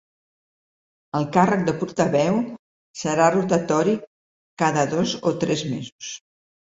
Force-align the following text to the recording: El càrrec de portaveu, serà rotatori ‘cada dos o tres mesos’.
El 1.19 1.27
càrrec 1.35 1.67
de 1.67 1.75
portaveu, 1.83 2.39
serà 3.03 3.27
rotatori 3.35 3.95
‘cada 4.63 4.87
dos 4.95 5.15
o 5.21 5.35
tres 5.45 5.65
mesos’. 5.77 6.11